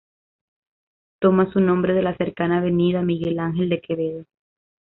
Toma 1.19 1.51
su 1.53 1.59
nombre 1.59 1.93
de 1.93 2.01
la 2.01 2.17
cercana 2.17 2.57
Avenida 2.57 3.03
Miguel 3.03 3.37
Ángel 3.37 3.69
de 3.69 3.81
Quevedo. 3.81 4.25